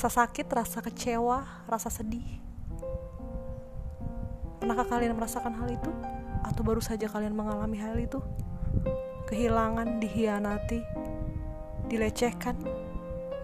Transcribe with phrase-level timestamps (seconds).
[0.00, 2.24] rasa sakit, rasa kecewa, rasa sedih.
[4.56, 5.92] Pernahkah kalian merasakan hal itu?
[6.40, 8.16] Atau baru saja kalian mengalami hal itu?
[9.28, 10.80] Kehilangan, dihianati,
[11.92, 12.56] dilecehkan,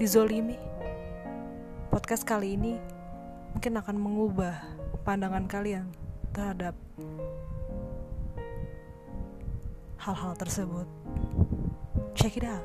[0.01, 0.57] dizolimi.
[1.93, 2.81] Podcast kali ini
[3.53, 4.57] mungkin akan mengubah
[5.05, 5.93] pandangan kalian
[6.33, 6.73] terhadap
[10.01, 10.89] hal-hal tersebut.
[12.17, 12.65] Check it out.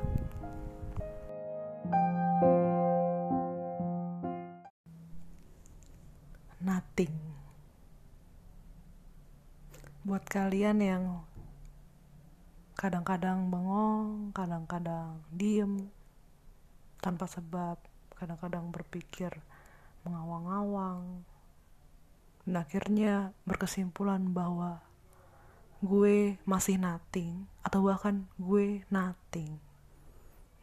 [10.12, 11.04] Buat kalian yang
[12.76, 15.88] kadang-kadang bengong, kadang-kadang diem
[17.00, 17.80] tanpa sebab,
[18.12, 19.32] kadang-kadang berpikir
[20.04, 21.24] mengawang-awang,
[22.44, 24.84] dan akhirnya berkesimpulan bahwa
[25.80, 29.56] gue masih nothing atau bahkan gue nothing.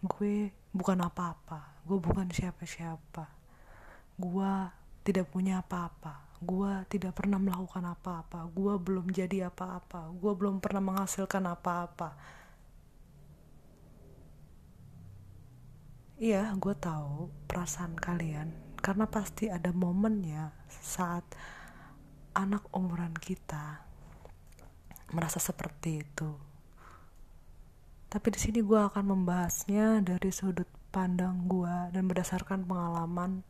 [0.06, 3.26] Gue bukan apa-apa gue bukan siapa-siapa.
[4.14, 4.54] Gue
[5.02, 10.80] tidak punya apa-apa gue tidak pernah melakukan apa-apa gue belum jadi apa-apa gue belum pernah
[10.80, 12.16] menghasilkan apa-apa
[16.20, 21.28] iya gue tahu perasaan kalian karena pasti ada momennya saat
[22.32, 23.84] anak umuran kita
[25.12, 26.32] merasa seperti itu.
[28.10, 33.46] Tapi di sini gue akan membahasnya dari sudut pandang gue dan berdasarkan pengalaman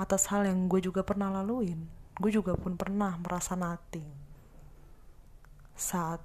[0.00, 1.99] atas hal yang gue juga pernah laluin.
[2.20, 4.04] Gue juga pun pernah merasa nothing.
[5.72, 6.20] Saat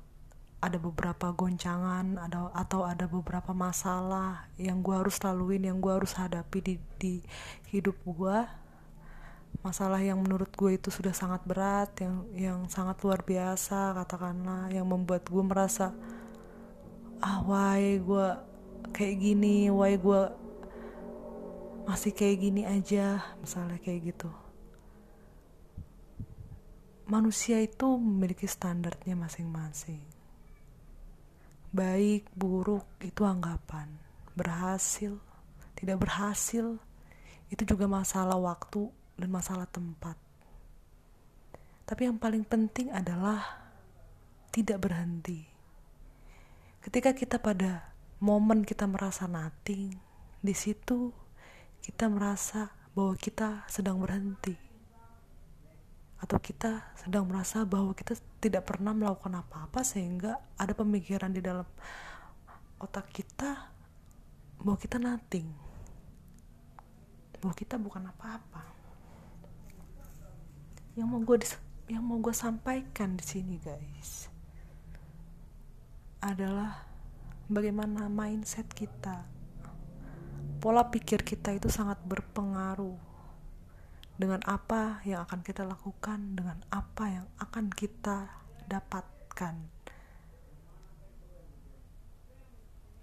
[0.59, 6.17] ada beberapa goncangan ada atau ada beberapa masalah yang gue harus laluin, yang gue harus
[6.17, 7.13] hadapi di, di
[7.71, 8.37] hidup gue
[9.63, 14.85] masalah yang menurut gue itu sudah sangat berat yang yang sangat luar biasa katakanlah yang
[14.85, 15.89] membuat gue merasa
[17.23, 18.27] ah why gue
[18.91, 20.21] kayak gini why gue
[21.89, 24.29] masih kayak gini aja misalnya kayak gitu
[27.05, 30.01] manusia itu memiliki standarnya masing-masing
[31.75, 33.89] baik buruk itu anggapan
[34.33, 35.19] berhasil
[35.75, 36.79] tidak berhasil
[37.51, 40.17] itu juga masalah waktu dan masalah tempat.
[41.85, 43.61] Tapi yang paling penting adalah
[44.49, 45.45] tidak berhenti.
[46.81, 49.93] Ketika kita pada momen kita merasa nothing,
[50.41, 51.13] di situ
[51.85, 54.64] kita merasa bahwa kita sedang berhenti.
[56.21, 61.67] Atau kita sedang merasa bahwa kita tidak pernah melakukan apa-apa sehingga ada pemikiran di dalam
[62.79, 63.71] otak kita
[64.59, 65.47] bahwa kita nothing.
[67.39, 68.63] Bahwa kita bukan apa-apa.
[70.95, 71.37] Yang mau gue
[71.85, 74.31] yang mau gue sampaikan di sini guys
[76.17, 76.81] adalah
[77.45, 79.21] bagaimana mindset kita.
[80.57, 83.14] Pola pikir kita itu sangat berpengaruh
[84.15, 88.31] dengan apa yang akan kita lakukan dengan apa yang akan kita
[88.71, 89.55] dapatkan.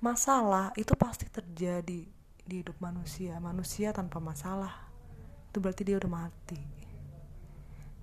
[0.03, 2.09] Masalah itu pasti terjadi
[2.43, 4.89] di hidup manusia manusia tanpa masalah.
[5.53, 6.59] Itu berarti dia udah mati.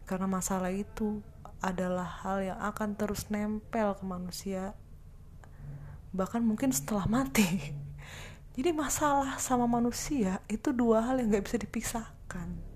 [0.06, 1.20] Karena masalah itu
[1.59, 4.78] adalah hal yang akan terus nempel ke manusia
[6.14, 7.74] bahkan mungkin setelah mati.
[8.56, 12.69] Jadi masalah sama manusia itu dua hal yang gak bisa dipisahkan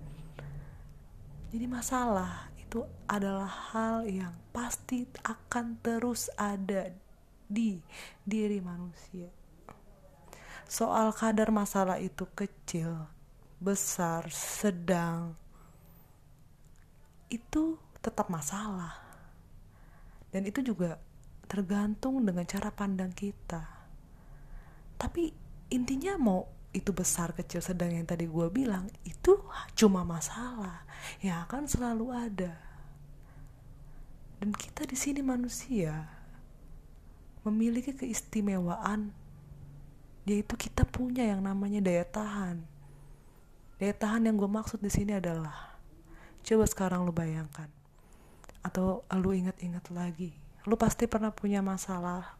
[1.54, 6.90] jadi masalah itu adalah hal yang pasti akan terus ada
[7.46, 7.78] di
[8.26, 9.30] diri manusia.
[10.66, 13.06] Soal kadar masalah itu kecil
[13.62, 15.38] besar sedang
[17.30, 18.98] itu tetap masalah.
[20.34, 20.98] Dan itu juga
[21.46, 23.62] tergantung dengan cara pandang kita.
[24.98, 25.30] Tapi
[25.70, 29.38] intinya mau itu besar kecil sedang yang tadi gue bilang itu
[29.78, 30.82] cuma masalah
[31.22, 32.58] yang akan selalu ada
[34.42, 36.10] dan kita di sini manusia
[37.46, 39.14] memiliki keistimewaan
[40.26, 42.66] yaitu kita punya yang namanya daya tahan
[43.78, 45.74] daya tahan yang gue maksud di sini adalah
[46.44, 47.72] Coba sekarang lu bayangkan.
[48.60, 50.36] Atau lu ingat-ingat lagi.
[50.68, 52.36] Lu pasti pernah punya masalah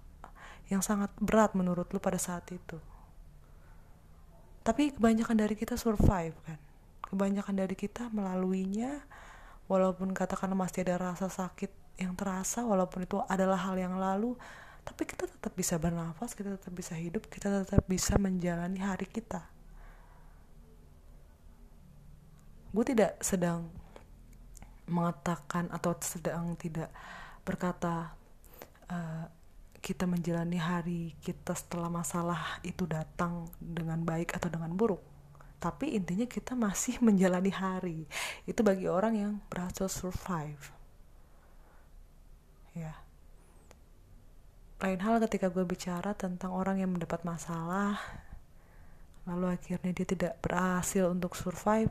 [0.68, 2.76] yang sangat berat menurut lu pada saat itu.
[4.64, 6.58] Tapi kebanyakan dari kita survive kan.
[7.04, 9.04] Kebanyakan dari kita melaluinya
[9.68, 14.34] walaupun katakan masih ada rasa sakit yang terasa walaupun itu adalah hal yang lalu
[14.84, 19.40] tapi kita tetap bisa bernafas, kita tetap bisa hidup, kita tetap bisa menjalani hari kita.
[22.68, 23.72] Gue tidak sedang
[24.84, 26.92] mengatakan atau sedang tidak
[27.48, 28.12] berkata
[28.92, 29.24] uh,
[29.84, 35.04] kita menjalani hari kita setelah masalah itu datang dengan baik atau dengan buruk.
[35.60, 38.08] Tapi intinya kita masih menjalani hari.
[38.48, 40.72] Itu bagi orang yang berhasil survive.
[42.72, 42.96] Ya.
[44.80, 48.00] Lain hal ketika gue bicara tentang orang yang mendapat masalah
[49.24, 51.88] lalu akhirnya dia tidak berhasil untuk survive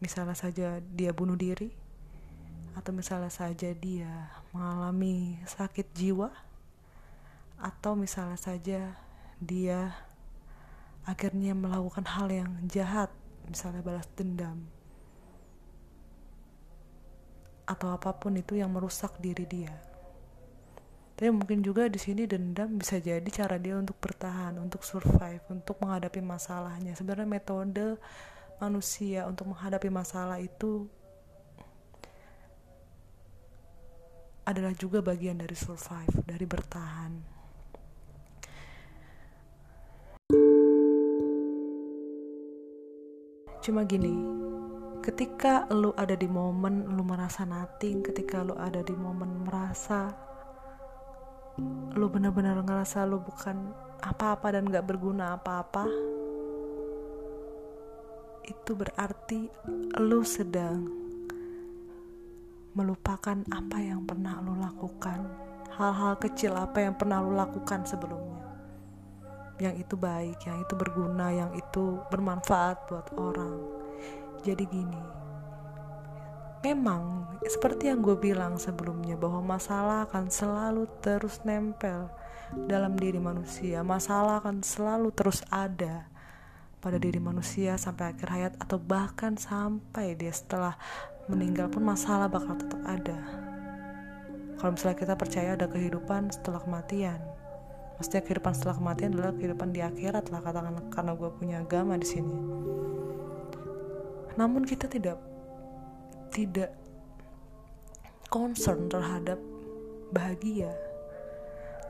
[0.00, 1.68] misalnya saja dia bunuh diri
[2.72, 6.32] atau misalnya saja dia mengalami sakit jiwa
[7.60, 8.80] atau misalnya saja
[9.36, 9.92] dia
[11.04, 13.12] akhirnya melakukan hal yang jahat
[13.48, 14.64] misalnya balas dendam.
[17.68, 19.74] Atau apa pun itu yang merusak diri dia.
[21.14, 25.76] Tapi mungkin juga di sini dendam bisa jadi cara dia untuk bertahan untuk survive untuk
[25.84, 26.96] menghadapi masalahnya.
[26.96, 28.00] Sebenarnya metode
[28.56, 30.88] manusia untuk menghadapi masalah itu
[34.48, 37.39] adalah juga bagian dari survive dari bertahan
[43.70, 44.18] cuma gini
[44.98, 50.10] ketika lu ada di momen lu merasa nothing ketika lu ada di momen merasa
[51.94, 53.70] lu benar-benar ngerasa lu bukan
[54.02, 55.86] apa-apa dan gak berguna apa-apa
[58.50, 59.46] itu berarti
[60.02, 60.90] lu sedang
[62.74, 65.22] melupakan apa yang pernah lu lakukan.
[65.78, 68.49] Hal-hal kecil apa yang pernah lu lakukan sebelumnya
[69.60, 73.60] yang itu baik, yang itu berguna, yang itu bermanfaat buat orang.
[74.40, 75.02] Jadi gini,
[76.64, 82.08] memang seperti yang gue bilang sebelumnya bahwa masalah akan selalu terus nempel
[82.64, 83.84] dalam diri manusia.
[83.84, 86.08] Masalah akan selalu terus ada
[86.80, 90.80] pada diri manusia sampai akhir hayat atau bahkan sampai dia setelah
[91.28, 93.20] meninggal pun masalah bakal tetap ada.
[94.56, 97.20] Kalau misalnya kita percaya ada kehidupan setelah kematian,
[98.00, 102.08] maksudnya kehidupan setelah kematian adalah kehidupan di akhirat lah katakan karena gue punya agama di
[102.08, 102.36] sini.
[104.40, 105.20] Namun kita tidak
[106.32, 106.72] tidak
[108.32, 109.36] concern terhadap
[110.16, 110.72] bahagia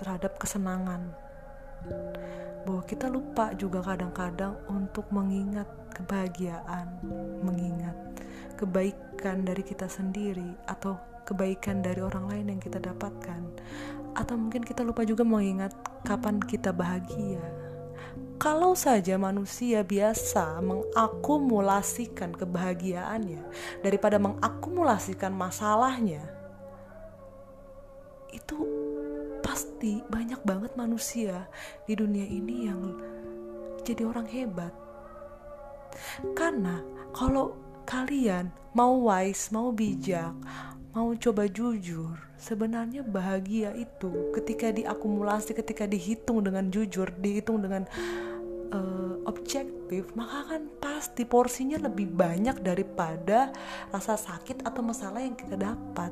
[0.01, 1.12] terhadap kesenangan.
[2.65, 7.01] Bahwa kita lupa juga kadang-kadang untuk mengingat kebahagiaan
[7.45, 7.97] mengingat
[8.56, 13.43] kebaikan dari kita sendiri atau kebaikan dari orang lain yang kita dapatkan
[14.14, 15.72] atau mungkin kita lupa juga mengingat
[16.02, 17.40] kapan kita bahagia.
[18.40, 23.44] Kalau saja manusia biasa mengakumulasikan kebahagiaannya
[23.84, 26.25] daripada mengakumulasikan masalahnya,
[28.32, 28.64] itu
[29.44, 31.44] pasti banyak banget manusia
[31.84, 32.81] di dunia ini yang
[33.84, 34.72] jadi orang hebat.
[36.32, 36.81] Karena
[37.12, 40.32] kalau kalian mau wise, mau bijak,
[40.91, 47.87] mau coba jujur, sebenarnya bahagia itu ketika diakumulasi, ketika dihitung dengan jujur, dihitung dengan
[48.75, 53.55] uh, objektif, maka kan pasti porsinya lebih banyak daripada
[53.95, 56.11] rasa sakit atau masalah yang kita dapat.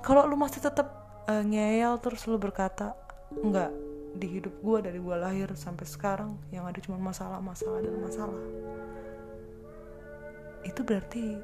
[0.00, 0.88] Kalau lu masih tetap
[1.28, 2.96] uh, ngeyel terus lu berkata,
[3.44, 3.68] enggak,
[4.16, 8.42] di hidup gue dari gue lahir sampai sekarang yang ada cuma masalah, masalah dan masalah.
[10.64, 11.36] Itu berarti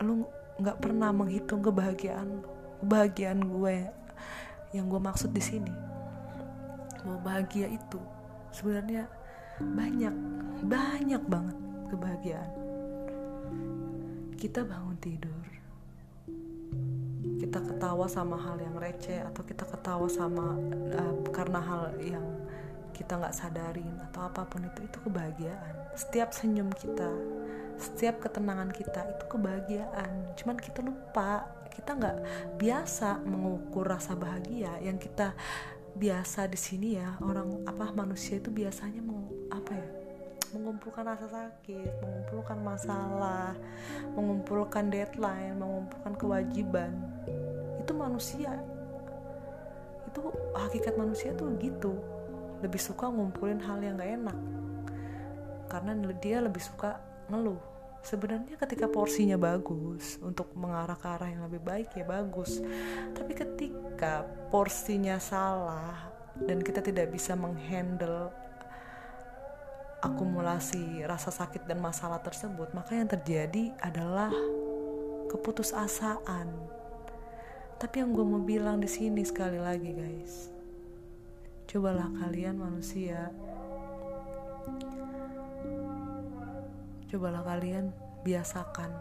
[0.00, 0.24] lu
[0.58, 2.42] nggak pernah menghitung kebahagiaan
[2.82, 3.90] kebahagiaan gue
[4.74, 5.74] yang gue maksud di sini.
[7.02, 7.98] Bahwa bahagia itu
[8.54, 9.10] sebenarnya
[9.58, 10.14] banyak
[10.66, 11.56] banyak banget
[11.90, 12.52] kebahagiaan.
[14.38, 15.48] Kita bangun tidur
[17.38, 20.58] kita ketawa sama hal yang receh atau kita ketawa sama
[20.94, 22.26] uh, karena hal yang
[22.92, 25.74] kita nggak sadarin atau apa pun itu itu kebahagiaan.
[25.94, 27.08] Setiap senyum kita
[27.78, 30.34] setiap ketenangan kita itu kebahagiaan.
[30.34, 32.18] Cuman kita lupa kita nggak
[32.58, 34.76] biasa mengukur rasa bahagia.
[34.82, 35.32] Yang kita
[35.94, 39.88] biasa di sini ya orang apa manusia itu biasanya meng, apa ya
[40.54, 43.52] mengumpulkan rasa sakit mengumpulkan masalah
[44.14, 46.92] mengumpulkan deadline mengumpulkan kewajiban.
[47.82, 48.52] Itu manusia.
[50.08, 51.96] Itu hakikat manusia tuh gitu.
[52.64, 54.38] Lebih suka ngumpulin hal yang gak enak.
[55.68, 57.60] Karena dia lebih suka ngeluh.
[58.00, 62.62] Sebenarnya ketika porsinya bagus untuk mengarah ke arah yang lebih baik ya bagus.
[63.12, 66.08] Tapi ketika porsinya salah
[66.38, 68.32] dan kita tidak bisa menghandle
[69.98, 74.30] akumulasi rasa sakit dan masalah tersebut maka yang terjadi adalah
[75.28, 76.48] keputusasaan.
[77.78, 80.50] Tapi yang gue mau bilang di sini sekali lagi guys.
[81.68, 83.28] Cobalah kalian manusia
[87.08, 87.90] cobalah kalian
[88.22, 88.92] biasakan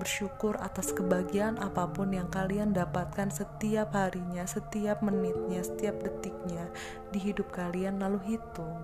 [0.00, 6.72] bersyukur atas kebahagiaan apa pun yang kalian dapatkan setiap harinya, setiap menitnya, setiap detiknya
[7.12, 8.80] di hidup kalian lalu hitung.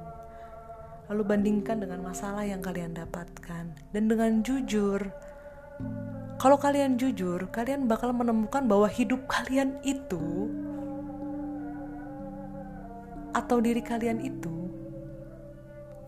[1.09, 5.09] lalu bandingkan dengan masalah yang kalian dapatkan dan dengan jujur
[6.39, 10.53] kalau kalian jujur, kalian bakal menemukan bahwa hidup kalian itu
[13.33, 14.68] atau diri kalian itu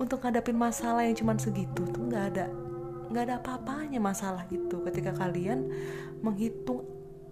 [0.00, 2.46] untuk ngadapin masalah yang cuman segitu tuh nggak ada
[3.10, 5.66] nggak ada apa-apanya masalah itu ketika kalian
[6.22, 6.86] menghitung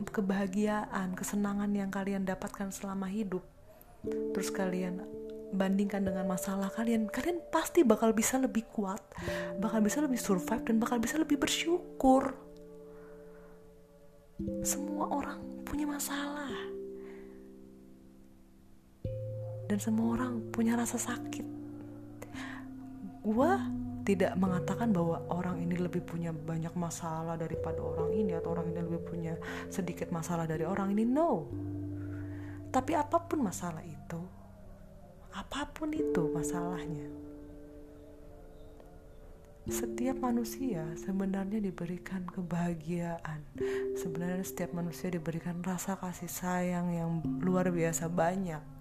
[0.06, 3.42] kebahagiaan, kesenangan yang kalian dapatkan selama hidup.
[4.06, 5.02] Terus kalian
[5.50, 9.00] bandingkan dengan masalah kalian, kalian pasti bakal bisa lebih kuat,
[9.58, 12.34] bakal bisa lebih survive dan bakal bisa lebih bersyukur.
[14.62, 16.54] Semua orang punya masalah.
[19.68, 21.57] Dan semua orang punya rasa sakit.
[23.28, 23.61] Gua
[24.08, 28.80] tidak mengatakan bahwa orang ini lebih punya banyak masalah daripada orang ini atau orang ini
[28.80, 29.37] lebih punya
[29.68, 31.04] sedikit masalah dari orang ini.
[31.04, 31.44] No.
[32.73, 34.20] Tapi apa pun masalah itu,
[35.32, 37.08] apa pun itu masalahnya,
[39.68, 43.44] setiap manusia sebenarnya diberikan kebahagiaan.
[44.00, 48.77] Sebenarnya setiap manusia diberikan rasa kasih sayang yang luar biasa banyak.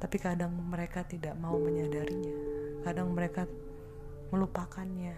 [0.00, 2.36] Tapi kadang mereka tidak mau menyadarinya.
[2.80, 3.44] Kadang mereka
[4.32, 5.16] melupakannya.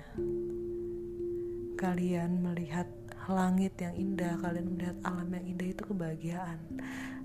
[1.79, 2.91] Kalian melihat
[3.31, 6.59] langit yang indah, kalian melihat alam yang indah itu kebahagiaan.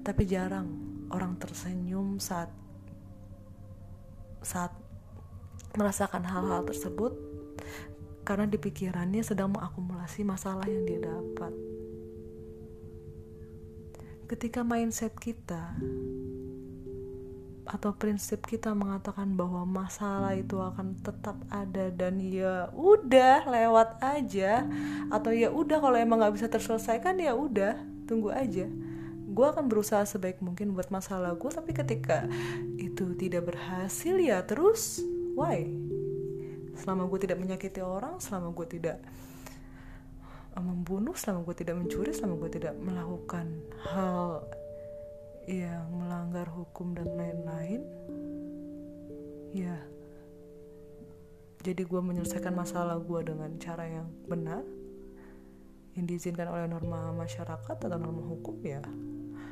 [0.06, 0.70] Tapi jarang
[1.10, 2.54] orang tersenyum saat
[4.46, 4.72] saat
[5.74, 7.14] merasakan hal-hal tersebut
[8.28, 11.54] karena di pikirannya sedang mengakumulasi masalah yang dia dapat.
[14.28, 15.72] Ketika mindset kita
[17.68, 24.64] atau prinsip kita mengatakan bahwa masalah itu akan tetap ada dan ya udah lewat aja
[25.12, 27.76] atau ya udah kalau emang nggak bisa terselesaikan ya udah
[28.08, 28.66] tunggu aja.
[29.28, 32.26] Gue akan berusaha sebaik mungkin buat masalah gue tapi ketika
[32.80, 35.04] itu tidak berhasil ya terus
[35.36, 35.68] why?
[36.80, 38.98] Selama gue tidak menyakiti orang selama gue tidak
[40.56, 43.46] eh, membunuh selama gue tidak mencuri selama gue tidak melakukan
[43.94, 44.42] hal
[45.48, 47.82] yang melanggar hukum dan lain-lain.
[49.56, 49.80] Ya
[51.68, 54.64] jadi gue menyelesaikan masalah gue dengan cara yang benar.
[56.00, 58.80] Yang diizinkan oleh norma masyarakat atau norma hukum ya.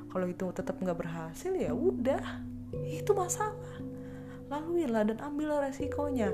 [0.08, 2.46] Kalau itu tetap nggak berhasil ya udah.
[2.88, 3.84] Itu masalah.
[4.48, 6.32] Laluilah dan ambillah resikonya.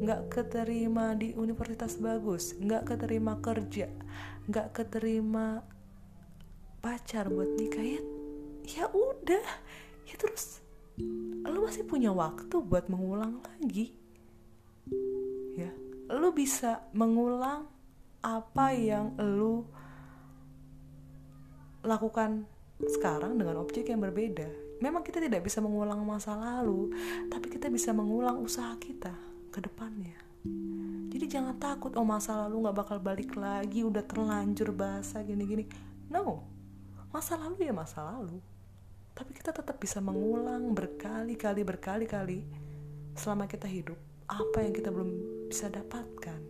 [0.00, 3.88] Nggak keterima di universitas bagus nggak keterima kerja
[4.48, 5.64] nggak keterima
[6.80, 8.19] pacar buat nikah ya
[8.76, 9.46] ya udah
[10.06, 10.62] ya terus
[11.46, 13.96] lu masih punya waktu buat mengulang lagi
[15.56, 15.70] ya
[16.12, 17.66] lu bisa mengulang
[18.20, 19.64] apa yang lu
[21.80, 22.44] lakukan
[22.84, 26.90] sekarang dengan objek yang berbeda memang kita tidak bisa mengulang masa lalu,
[27.28, 29.12] tapi kita bisa mengulang usaha kita
[29.52, 30.16] ke depannya.
[31.12, 35.68] Jadi jangan takut, oh masa lalu gak bakal balik lagi, udah terlanjur bahasa gini-gini.
[36.08, 36.48] No,
[37.12, 38.40] masa lalu ya masa lalu.
[39.20, 42.40] Tapi kita tetap bisa mengulang berkali-kali, berkali-kali
[43.12, 44.00] selama kita hidup
[44.32, 45.12] apa yang kita belum
[45.52, 46.40] bisa dapatkan.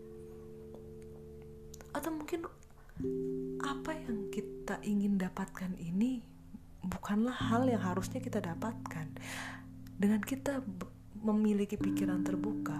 [1.90, 2.46] Atau mungkin
[3.58, 6.22] apa yang kita ingin dapatkan ini
[6.86, 9.18] bukanlah hal yang harusnya kita dapatkan.
[9.98, 10.62] Dengan kita
[11.26, 12.78] memiliki pikiran terbuka,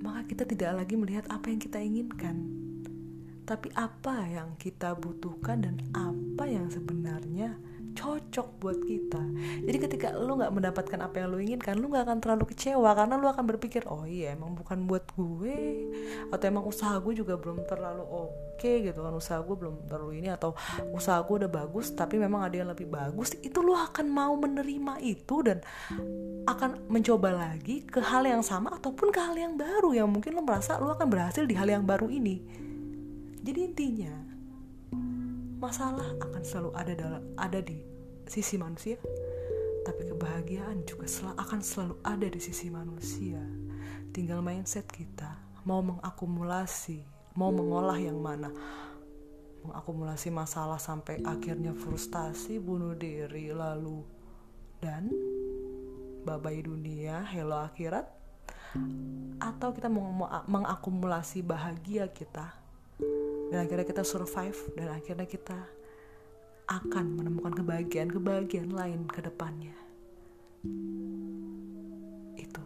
[0.00, 2.40] maka kita tidak lagi melihat apa yang kita inginkan,
[3.44, 7.54] tapi apa yang kita butuhkan dan apa yang sebenarnya
[7.94, 9.22] cocok buat kita.
[9.66, 13.14] Jadi ketika lu nggak mendapatkan apa yang lu inginkan lu nggak akan terlalu kecewa karena
[13.18, 15.90] lu akan berpikir oh iya emang bukan buat gue
[16.30, 19.12] atau emang usaha gue juga belum terlalu oke okay, gitu kan.
[19.14, 20.54] Usaha gue belum terlalu ini atau
[20.94, 23.34] usaha gue udah bagus tapi memang ada yang lebih bagus.
[23.40, 25.58] Itu lu akan mau menerima itu dan
[26.46, 30.42] akan mencoba lagi ke hal yang sama ataupun ke hal yang baru yang mungkin lu
[30.42, 32.40] merasa lu akan berhasil di hal yang baru ini.
[33.40, 34.14] Jadi intinya
[35.60, 37.84] masalah akan selalu ada dalam ada di
[38.24, 38.96] sisi manusia
[39.84, 43.40] tapi kebahagiaan juga sel akan selalu ada di sisi manusia.
[44.12, 47.00] Tinggal mindset kita mau mengakumulasi
[47.38, 48.52] mau mengolah yang mana.
[49.60, 54.00] Mengakumulasi masalah sampai akhirnya frustasi bunuh diri lalu
[54.80, 55.12] dan
[56.24, 58.08] babai dunia hello akhirat.
[59.40, 60.06] Atau kita mau
[60.46, 62.56] mengakumulasi bahagia kita
[63.50, 65.58] dan akhirnya kita survive dan akhirnya kita
[66.70, 69.74] akan menemukan kebahagiaan-kebahagiaan lain ke depannya.
[72.38, 72.62] Itu.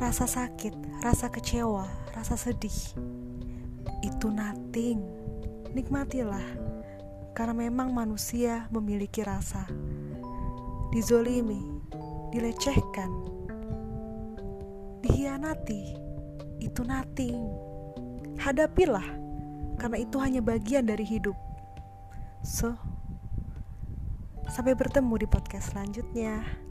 [0.00, 1.84] Rasa sakit, rasa kecewa,
[2.16, 2.96] rasa sedih
[4.00, 5.04] itu nothing.
[5.70, 6.42] Nikmatilah,
[7.32, 9.66] karena memang manusia memiliki rasa.
[10.90, 11.62] Dizolimi,
[12.34, 13.10] dilecehkan,
[15.02, 15.94] dihianati,
[16.58, 17.38] itu nothing.
[18.40, 19.04] Hadapilah,
[19.78, 21.36] karena itu hanya bagian dari hidup.
[22.42, 22.72] So,
[24.48, 26.69] sampai bertemu di podcast selanjutnya.